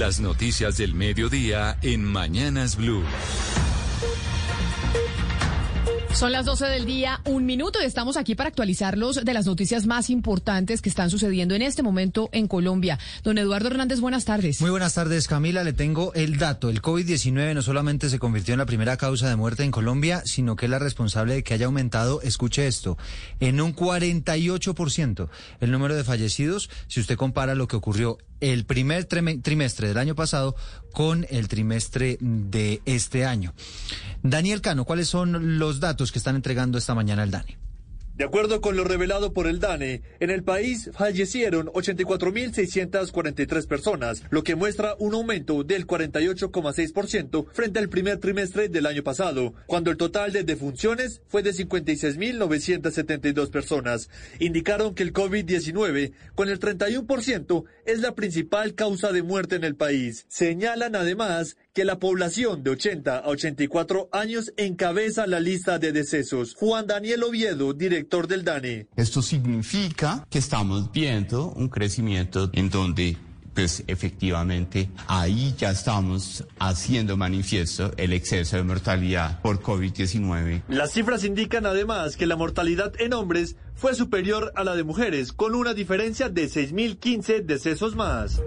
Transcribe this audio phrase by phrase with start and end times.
[0.00, 3.04] Las noticias del mediodía en Mañanas Blue.
[6.14, 9.86] Son las 12 del día, un minuto, y estamos aquí para actualizarlos de las noticias
[9.86, 12.98] más importantes que están sucediendo en este momento en Colombia.
[13.24, 14.62] Don Eduardo Hernández, buenas tardes.
[14.62, 15.64] Muy buenas tardes, Camila.
[15.64, 16.70] Le tengo el dato.
[16.70, 20.56] El COVID-19 no solamente se convirtió en la primera causa de muerte en Colombia, sino
[20.56, 22.96] que es la responsable de que haya aumentado, escuche esto,
[23.38, 25.28] en un 48%
[25.60, 30.14] el número de fallecidos si usted compara lo que ocurrió el primer trimestre del año
[30.14, 30.56] pasado
[30.92, 33.54] con el trimestre de este año.
[34.22, 37.58] Daniel Cano, ¿cuáles son los datos que están entregando esta mañana el DANE?
[38.20, 44.44] De acuerdo con lo revelado por el DANE, en el país fallecieron 84.643 personas, lo
[44.44, 49.96] que muestra un aumento del 48,6% frente al primer trimestre del año pasado, cuando el
[49.96, 54.10] total de defunciones fue de 56.972 personas.
[54.38, 59.76] Indicaron que el COVID-19, con el 31%, es la principal causa de muerte en el
[59.76, 60.26] país.
[60.28, 66.54] Señalan además que la población de 80 a 84 años encabeza la lista de decesos.
[66.54, 68.88] Juan Daniel Oviedo, director del DANE.
[68.96, 73.16] Esto significa que estamos viendo un crecimiento en donde
[73.54, 80.62] pues efectivamente ahí ya estamos haciendo manifiesto el exceso de mortalidad por COVID-19.
[80.68, 85.32] Las cifras indican además que la mortalidad en hombres fue superior a la de mujeres,
[85.32, 88.40] con una diferencia de 6.015 decesos más.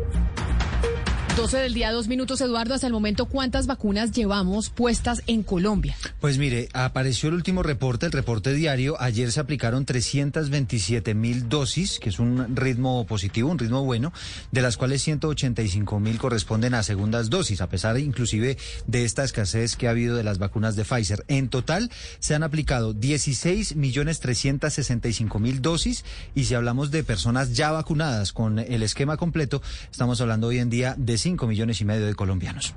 [1.36, 2.76] 12 del día, dos minutos, Eduardo.
[2.76, 5.96] Hasta el momento, ¿cuántas vacunas llevamos puestas en Colombia?
[6.22, 9.02] Pues mire, apareció el último reporte, el reporte diario.
[9.02, 14.14] Ayer se aplicaron 327 mil dosis, que es un ritmo positivo, un ritmo bueno,
[14.52, 19.76] de las cuales 185 mil corresponden a segundas dosis, a pesar inclusive de esta escasez
[19.76, 21.26] que ha habido de las vacunas de Pfizer.
[21.30, 27.56] En total, se han aplicado 16 millones 365 mil dosis y si hablamos de personas
[27.56, 31.86] ya vacunadas con el esquema completo, estamos hablando hoy en día de 5 millones y
[31.86, 32.76] medio de colombianos.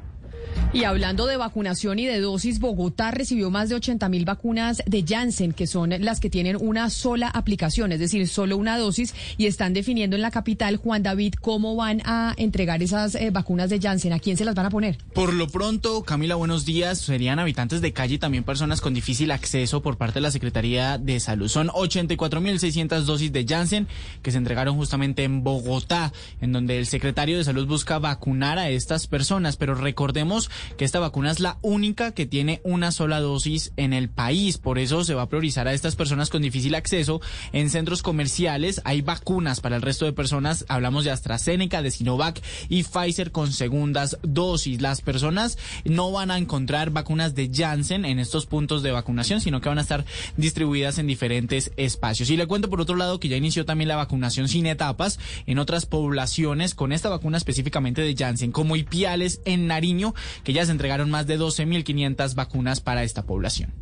[0.73, 5.05] Y hablando de vacunación y de dosis, Bogotá recibió más de 80 mil vacunas de
[5.07, 9.47] Janssen, que son las que tienen una sola aplicación, es decir, solo una dosis, y
[9.47, 13.81] están definiendo en la capital, Juan David, cómo van a entregar esas eh, vacunas de
[13.81, 14.99] Janssen, a quién se las van a poner.
[15.15, 16.99] Por lo pronto, Camila, buenos días.
[16.99, 20.99] Serían habitantes de calle y también personas con difícil acceso por parte de la Secretaría
[20.99, 21.49] de Salud.
[21.49, 23.89] Son 84 mil 600 dosis de Janssen
[24.23, 28.69] que se entregaron justamente en Bogotá, en donde el secretario de Salud busca vacunar a
[28.69, 30.46] estas personas, pero recordemos
[30.77, 34.59] que esta vacuna es la única que tiene una sola dosis en el país.
[34.59, 37.21] Por eso se va a priorizar a estas personas con difícil acceso
[37.53, 38.81] en centros comerciales.
[38.85, 40.65] Hay vacunas para el resto de personas.
[40.69, 44.81] Hablamos de AstraZeneca, de Sinovac y Pfizer con segundas dosis.
[44.81, 49.61] Las personas no van a encontrar vacunas de Janssen en estos puntos de vacunación, sino
[49.61, 50.05] que van a estar
[50.37, 52.31] distribuidas en diferentes espacios.
[52.31, 55.59] Y le cuento por otro lado que ya inició también la vacunación sin etapas en
[55.59, 60.15] otras poblaciones con esta vacuna específicamente de Janssen, como Ipiales en Nariño,
[60.45, 63.73] que ya se entregaron más de 12.500 vacunas para esta población.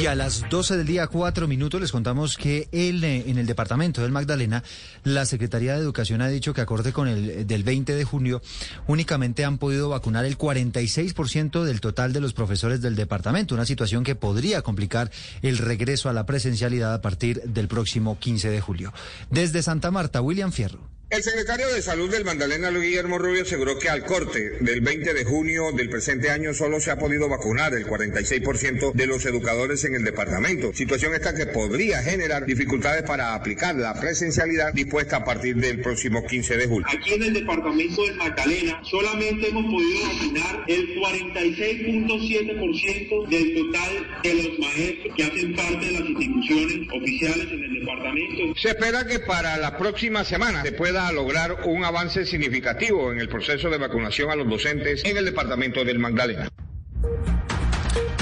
[0.00, 4.02] Y a las 12 del día, cuatro minutos, les contamos que eh, en el departamento
[4.02, 4.62] del Magdalena,
[5.02, 8.40] la Secretaría de Educación ha dicho que acorde con el del 20 de junio,
[8.86, 14.04] únicamente han podido vacunar el 46% del total de los profesores del departamento, una situación
[14.04, 15.10] que podría complicar
[15.42, 18.92] el regreso a la presencialidad a partir del próximo 15 de julio.
[19.30, 20.97] Desde Santa Marta, William Fierro.
[21.10, 25.14] El secretario de Salud del Magdalena, Luis Guillermo Rubio, aseguró que al corte del 20
[25.14, 29.84] de junio del presente año solo se ha podido vacunar el 46% de los educadores
[29.84, 35.24] en el departamento, situación esta que podría generar dificultades para aplicar la presencialidad dispuesta a
[35.24, 36.86] partir del próximo 15 de julio.
[36.90, 44.34] Aquí en el departamento del Magdalena solamente hemos podido vacunar el 46.7% del total de
[44.34, 48.54] los maestros que hacen parte de las instituciones oficiales en el departamento.
[48.60, 53.20] Se espera que para la próxima semana se pueda a lograr un avance significativo en
[53.20, 56.48] el proceso de vacunación a los docentes en el departamento del Magdalena.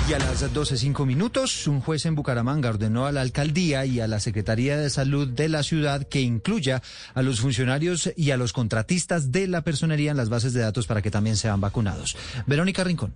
[0.09, 4.07] Y a las 12.05 minutos, un juez en Bucaramanga ordenó a la alcaldía y a
[4.07, 6.81] la Secretaría de Salud de la ciudad que incluya
[7.15, 10.87] a los funcionarios y a los contratistas de la personería en las bases de datos
[10.87, 12.17] para que también sean vacunados.
[12.47, 13.15] Verónica Rincón.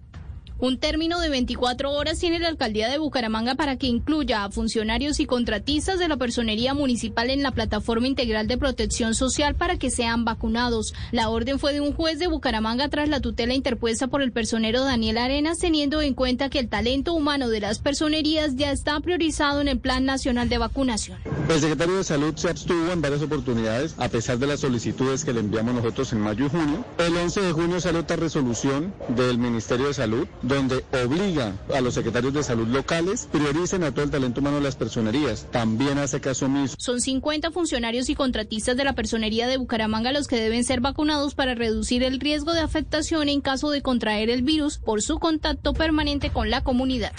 [0.63, 5.19] Un término de 24 horas tiene la alcaldía de Bucaramanga para que incluya a funcionarios
[5.19, 9.91] y contratistas de la personería municipal en la plataforma integral de protección social para que
[9.91, 10.93] sean vacunados.
[11.13, 14.85] La orden fue de un juez de Bucaramanga tras la tutela interpuesta por el personero
[14.85, 19.63] Daniel Arenas, teniendo en cuenta que el talento humano de las personerías ya está priorizado
[19.63, 21.17] en el Plan Nacional de Vacunación.
[21.49, 25.33] El secretario de Salud se abstuvo en varias oportunidades, a pesar de las solicitudes que
[25.33, 26.85] le enviamos nosotros en mayo y junio.
[26.99, 31.95] El 11 de junio salió otra resolución del Ministerio de Salud donde obliga a los
[31.95, 35.47] secretarios de salud locales prioricen a todo el talento humano de las personerías.
[35.51, 36.75] También hace caso omiso.
[36.79, 41.35] Son 50 funcionarios y contratistas de la personería de Bucaramanga los que deben ser vacunados
[41.35, 45.73] para reducir el riesgo de afectación en caso de contraer el virus por su contacto
[45.73, 47.13] permanente con la comunidad.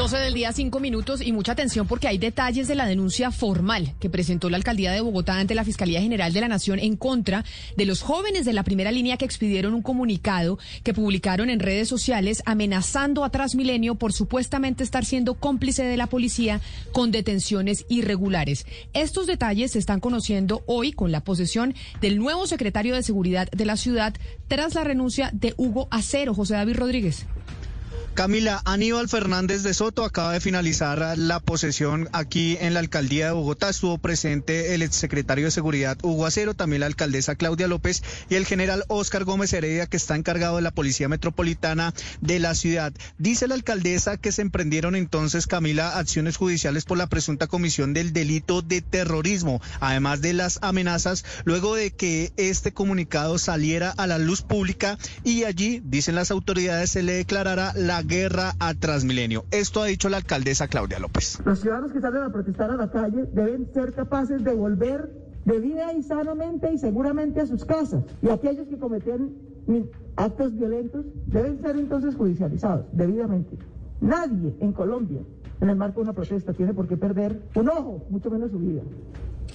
[0.00, 3.92] 12 del día, 5 minutos y mucha atención porque hay detalles de la denuncia formal
[4.00, 7.44] que presentó la alcaldía de Bogotá ante la Fiscalía General de la Nación en contra
[7.76, 11.86] de los jóvenes de la primera línea que expidieron un comunicado que publicaron en redes
[11.86, 16.62] sociales amenazando a Transmilenio por supuestamente estar siendo cómplice de la policía
[16.92, 18.64] con detenciones irregulares.
[18.94, 23.66] Estos detalles se están conociendo hoy con la posesión del nuevo secretario de Seguridad de
[23.66, 24.14] la ciudad
[24.48, 27.26] tras la renuncia de Hugo Acero, José David Rodríguez.
[28.20, 33.32] Camila, Aníbal Fernández de Soto acaba de finalizar la posesión aquí en la alcaldía de
[33.32, 33.70] Bogotá.
[33.70, 38.44] Estuvo presente el exsecretario de Seguridad Hugo Acero, también la alcaldesa Claudia López y el
[38.44, 42.92] general Óscar Gómez Heredia, que está encargado de la Policía Metropolitana de la ciudad.
[43.16, 48.12] Dice la alcaldesa que se emprendieron entonces, Camila, acciones judiciales por la presunta comisión del
[48.12, 54.18] delito de terrorismo, además de las amenazas, luego de que este comunicado saliera a la
[54.18, 59.44] luz pública y allí, dicen las autoridades, se le declarara la guerra a Transmilenio.
[59.52, 61.38] Esto ha dicho la alcaldesa Claudia López.
[61.44, 65.08] Los ciudadanos que salen a protestar a la calle deben ser capaces de volver
[65.44, 68.02] de vida y sanamente y seguramente a sus casas.
[68.20, 69.36] Y aquellos que cometen
[70.16, 73.56] actos violentos deben ser entonces judicializados debidamente.
[74.00, 75.20] Nadie en Colombia,
[75.60, 78.58] en el marco de una protesta, tiene por qué perder un ojo, mucho menos su
[78.58, 78.82] vida,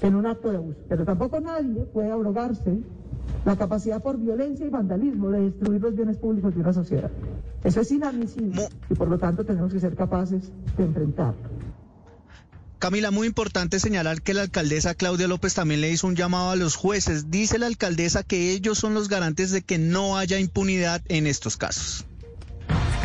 [0.02, 0.80] en un acto de abuso.
[0.88, 2.80] Pero tampoco nadie puede abrogarse
[3.46, 7.12] la capacidad por violencia y vandalismo de destruir los bienes públicos de una sociedad.
[7.64, 11.56] Eso es inadmisible y por lo tanto tenemos que ser capaces de enfrentarlo.
[12.80, 16.56] Camila, muy importante señalar que la alcaldesa Claudia López también le hizo un llamado a
[16.56, 17.32] los jueces.
[17.32, 21.58] Dice la alcaldesa que ellos son los garantes de que no haya impunidad en estos
[21.58, 22.06] casos.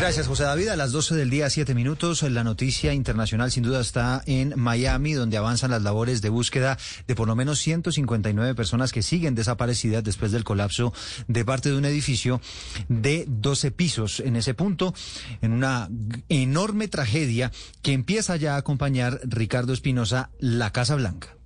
[0.01, 0.69] Gracias, José David.
[0.69, 2.23] A las 12 del día, 7 minutos.
[2.23, 7.15] La noticia internacional sin duda está en Miami, donde avanzan las labores de búsqueda de
[7.15, 10.95] por lo menos 159 personas que siguen desaparecidas después del colapso
[11.29, 12.41] de parte de un edificio
[12.89, 14.95] de 12 pisos en ese punto,
[15.43, 15.91] en una
[16.31, 21.40] enorme tragedia que empieza ya a acompañar Ricardo Espinosa, la Casa Blanca.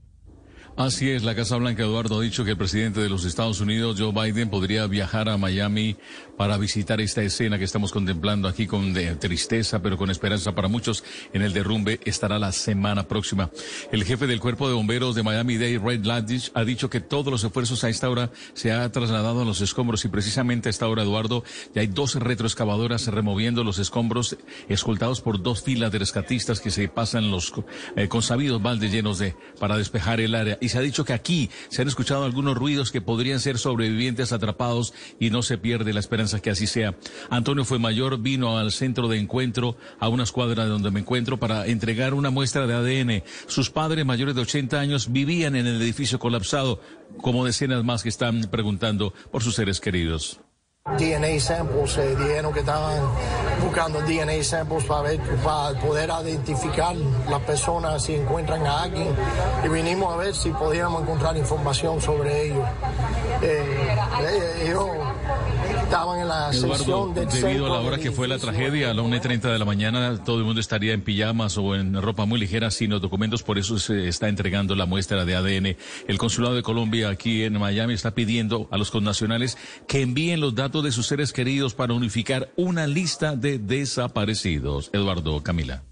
[0.77, 3.95] Así es, la Casa Blanca, Eduardo, ha dicho que el presidente de los Estados Unidos,
[3.97, 5.97] Joe Biden, podría viajar a Miami
[6.37, 11.05] para visitar esta escena que estamos contemplando aquí con tristeza, pero con esperanza para muchos.
[11.33, 13.51] En el derrumbe estará la semana próxima.
[13.93, 17.31] El jefe del Cuerpo de Bomberos de Miami Dade, Red Laddish, ha dicho que todos
[17.31, 20.89] los esfuerzos a esta hora se ha trasladado a los escombros y precisamente a esta
[20.89, 24.37] hora, Eduardo, ya hay dos retroexcavadoras removiendo los escombros,
[24.69, 27.53] escoltados por dos filas de rescatistas que se pasan los
[27.95, 31.13] eh, con sabidos baldes llenos de para despejar el área y se ha dicho que
[31.13, 35.93] aquí se han escuchado algunos ruidos que podrían ser sobrevivientes atrapados y no se pierde
[35.93, 36.95] la esperanza que así sea.
[37.31, 41.39] Antonio fue mayor, vino al centro de encuentro, a una escuadra de donde me encuentro,
[41.39, 43.23] para entregar una muestra de ADN.
[43.47, 46.81] Sus padres mayores de 80 años vivían en el edificio colapsado,
[47.21, 50.41] como decenas más que están preguntando por sus seres queridos.
[50.85, 53.01] DNA samples, eh, dijeron que estaban
[53.65, 55.19] buscando DNA samples para, ver,
[55.81, 59.09] poder identificar las personas si encuentran a alguien
[59.65, 62.69] y vinimos a ver si podíamos encontrar información sobre ellos.
[63.41, 63.97] Eh,
[64.61, 64.87] ellos
[65.85, 69.53] estaban en la Eduardo, debido a la hora que fue la tragedia, a las 1.30
[69.53, 72.91] de la mañana, todo el mundo estaría en pijamas o en ropa muy ligera sin
[72.91, 75.77] los documentos, por eso se está entregando la muestra de ADN.
[76.09, 80.55] El Consulado de Colombia aquí en Miami está pidiendo a los connacionales que envíen los
[80.55, 84.91] datos de sus seres queridos para unificar una lista de desaparecidos.
[84.93, 85.83] Eduardo Camila.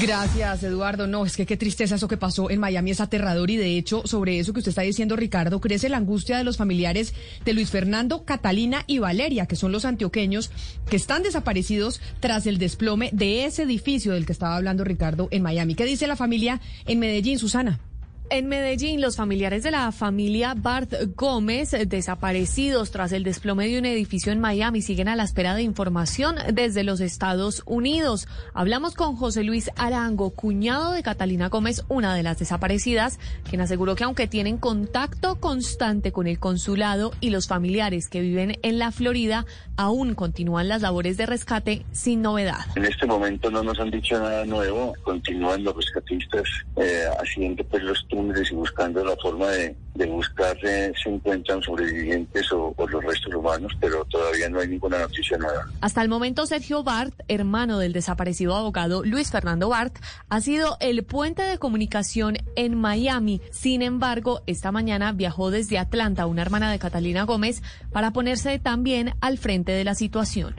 [0.00, 1.06] Gracias, Eduardo.
[1.06, 4.02] No, es que qué tristeza eso que pasó en Miami es aterrador y de hecho
[4.04, 7.70] sobre eso que usted está diciendo, Ricardo, crece la angustia de los familiares de Luis
[7.70, 10.50] Fernando, Catalina y Valeria, que son los antioqueños
[10.90, 15.42] que están desaparecidos tras el desplome de ese edificio del que estaba hablando Ricardo en
[15.42, 15.74] Miami.
[15.74, 17.80] ¿Qué dice la familia en Medellín, Susana?
[18.28, 23.84] En Medellín, los familiares de la familia Bart Gómez, desaparecidos tras el desplome de un
[23.84, 28.26] edificio en Miami, siguen a la espera de información desde los Estados Unidos.
[28.52, 33.94] Hablamos con José Luis Arango, cuñado de Catalina Gómez, una de las desaparecidas, quien aseguró
[33.94, 38.90] que aunque tienen contacto constante con el consulado y los familiares que viven en la
[38.90, 42.66] Florida, aún continúan las labores de rescate sin novedad.
[42.74, 46.42] En este momento no nos han dicho nada nuevo, continúan los rescatistas
[46.76, 48.04] eh, haciendo pues los
[48.50, 54.04] y buscando la forma de, buscar si se encuentran sobrevivientes o, los restos humanos, pero
[54.06, 55.66] todavía no hay ninguna noticia nueva.
[55.80, 59.96] Hasta el momento, Sergio Bart, hermano del desaparecido abogado Luis Fernando Bart,
[60.28, 63.40] ha sido el puente de comunicación en Miami.
[63.50, 69.14] Sin embargo, esta mañana viajó desde Atlanta una hermana de Catalina Gómez para ponerse también
[69.20, 70.54] al frente de la situación.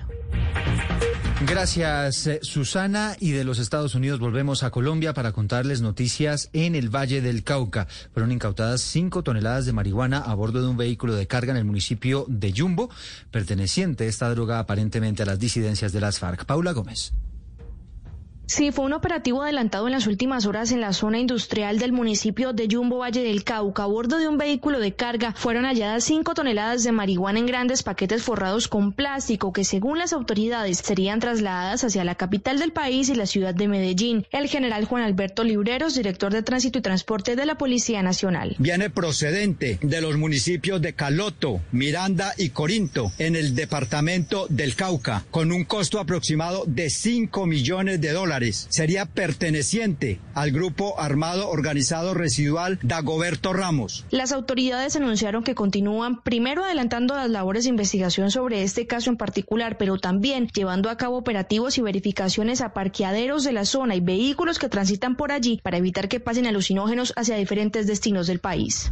[1.45, 3.15] Gracias, eh, Susana.
[3.19, 7.43] Y de los Estados Unidos volvemos a Colombia para contarles noticias en el Valle del
[7.43, 7.87] Cauca.
[8.11, 11.65] Fueron incautadas cinco toneladas de marihuana a bordo de un vehículo de carga en el
[11.65, 12.89] municipio de Yumbo,
[13.29, 16.45] perteneciente esta droga aparentemente a las disidencias de las FARC.
[16.45, 17.13] Paula Gómez.
[18.49, 22.53] Sí, fue un operativo adelantado en las últimas horas en la zona industrial del municipio
[22.53, 23.83] de Yumbo Valle del Cauca.
[23.83, 27.83] A bordo de un vehículo de carga fueron halladas cinco toneladas de marihuana en grandes
[27.83, 33.09] paquetes forrados con plástico que según las autoridades serían trasladadas hacia la capital del país
[33.09, 34.25] y la ciudad de Medellín.
[34.31, 38.55] El general Juan Alberto Libreros, director de Tránsito y Transporte de la Policía Nacional.
[38.59, 45.25] Viene procedente de los municipios de Caloto, Miranda y Corinto en el departamento del Cauca
[45.31, 48.36] con un costo aproximado de 5 millones de dólares
[48.69, 54.05] sería perteneciente al grupo armado organizado residual Dagoberto Ramos.
[54.11, 59.17] Las autoridades anunciaron que continúan primero adelantando las labores de investigación sobre este caso en
[59.17, 64.01] particular, pero también llevando a cabo operativos y verificaciones a parqueaderos de la zona y
[64.01, 68.91] vehículos que transitan por allí para evitar que pasen alucinógenos hacia diferentes destinos del país.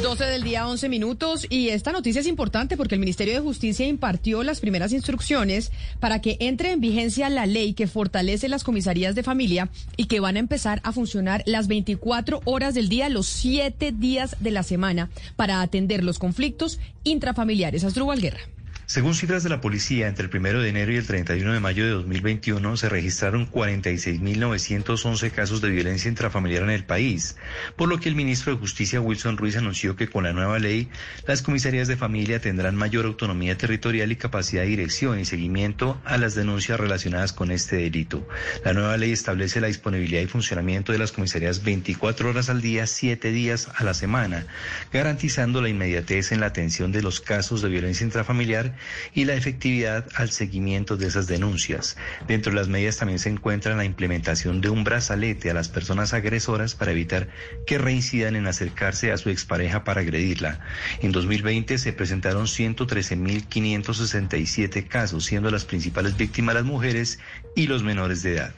[0.00, 1.46] 12 del día, 11 minutos.
[1.50, 5.70] Y esta noticia es importante porque el Ministerio de Justicia impartió las primeras instrucciones
[6.00, 10.20] para que entre en vigencia la ley que fortalece las comisarías de familia y que
[10.20, 14.62] van a empezar a funcionar las 24 horas del día, los 7 días de la
[14.62, 17.84] semana, para atender los conflictos intrafamiliares.
[17.84, 18.51] Asdrúbal Guerra.
[18.92, 21.86] Según cifras de la policía, entre el 1 de enero y el 31 de mayo
[21.86, 27.36] de 2021 se registraron 46.911 casos de violencia intrafamiliar en el país,
[27.76, 30.90] por lo que el ministro de Justicia Wilson Ruiz anunció que con la nueva ley
[31.26, 36.18] las comisarías de familia tendrán mayor autonomía territorial y capacidad de dirección y seguimiento a
[36.18, 38.28] las denuncias relacionadas con este delito.
[38.62, 42.86] La nueva ley establece la disponibilidad y funcionamiento de las comisarías 24 horas al día,
[42.86, 44.46] 7 días a la semana,
[44.92, 48.81] garantizando la inmediatez en la atención de los casos de violencia intrafamiliar
[49.14, 51.96] y la efectividad al seguimiento de esas denuncias.
[52.28, 56.14] Dentro de las medidas también se encuentra la implementación de un brazalete a las personas
[56.14, 57.28] agresoras para evitar
[57.66, 60.60] que reincidan en acercarse a su expareja para agredirla.
[61.00, 67.18] En 2020 se presentaron 113.567 casos, siendo las principales víctimas las mujeres
[67.54, 68.54] y los menores de edad.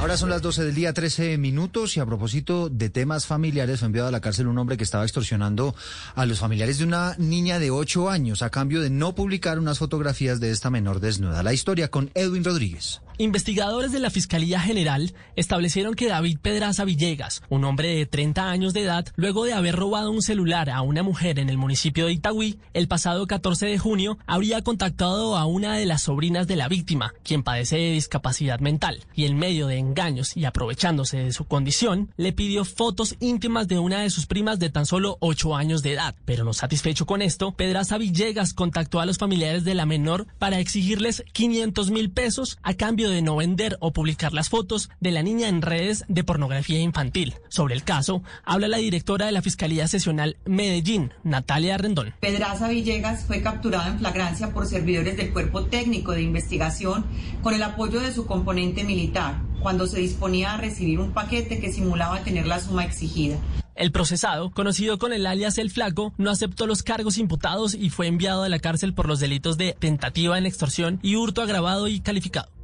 [0.00, 3.86] Ahora son las 12 del día, 13 minutos, y a propósito de temas familiares, fue
[3.86, 5.74] enviado a la cárcel un hombre que estaba extorsionando
[6.14, 9.78] a los familiares de una niña de 8 años a cambio de no publicar unas
[9.78, 11.42] fotografías de esta menor desnuda.
[11.42, 13.00] La historia con Edwin Rodríguez.
[13.18, 18.74] Investigadores de la Fiscalía General establecieron que David Pedraza Villegas, un hombre de 30 años
[18.74, 22.12] de edad, luego de haber robado un celular a una mujer en el municipio de
[22.12, 26.68] Itagüí, el pasado 14 de junio, habría contactado a una de las sobrinas de la
[26.68, 31.46] víctima, quien padece de discapacidad mental, y en medio de engaños y aprovechándose de su
[31.46, 35.82] condición, le pidió fotos íntimas de una de sus primas de tan solo 8 años
[35.82, 36.14] de edad.
[36.26, 40.60] Pero no satisfecho con esto, Pedraza Villegas contactó a los familiares de la menor para
[40.60, 45.22] exigirles 500 mil pesos a cambio de no vender o publicar las fotos de la
[45.22, 47.34] niña en redes de pornografía infantil.
[47.48, 52.14] Sobre el caso, habla la directora de la Fiscalía Sesional Medellín, Natalia Rendón.
[52.20, 57.06] Pedraza Villegas fue capturado en flagrancia por servidores del Cuerpo Técnico de Investigación
[57.42, 61.72] con el apoyo de su componente militar, cuando se disponía a recibir un paquete que
[61.72, 63.38] simulaba tener la suma exigida.
[63.76, 68.06] El procesado, conocido con el alias El Flaco, no aceptó los cargos imputados y fue
[68.06, 72.00] enviado a la cárcel por los delitos de tentativa en extorsión y hurto agravado y
[72.00, 72.55] calificado.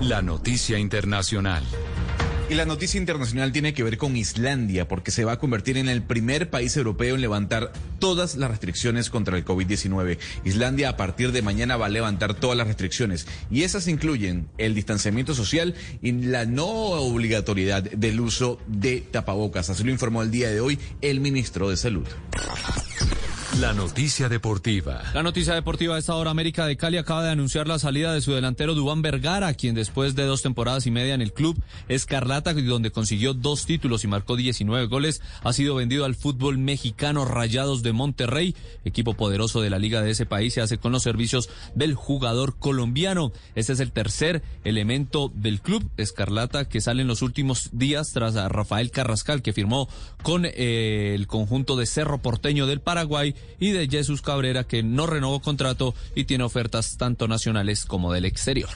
[0.00, 1.62] La noticia internacional.
[2.50, 5.88] Y la noticia internacional tiene que ver con Islandia, porque se va a convertir en
[5.88, 10.18] el primer país europeo en levantar todas las restricciones contra el COVID-19.
[10.44, 14.74] Islandia a partir de mañana va a levantar todas las restricciones, y esas incluyen el
[14.74, 19.70] distanciamiento social y la no obligatoriedad del uso de tapabocas.
[19.70, 22.06] Así lo informó el día de hoy el ministro de Salud.
[23.60, 25.02] La noticia deportiva.
[25.12, 28.22] La noticia deportiva de esta hora, América de Cali acaba de anunciar la salida de
[28.22, 32.54] su delantero Dubán Vergara, quien después de dos temporadas y media en el club Escarlata,
[32.54, 37.82] donde consiguió dos títulos y marcó 19 goles, ha sido vendido al fútbol mexicano Rayados
[37.82, 41.50] de Monterrey, equipo poderoso de la liga de ese país, se hace con los servicios
[41.74, 43.32] del jugador colombiano.
[43.54, 48.34] Este es el tercer elemento del club Escarlata que sale en los últimos días tras
[48.36, 49.88] a Rafael Carrascal, que firmó
[50.22, 55.06] con eh, el conjunto de Cerro Porteño del Paraguay y de Jesús Cabrera que no
[55.06, 58.70] renovó contrato y tiene ofertas tanto nacionales como del exterior.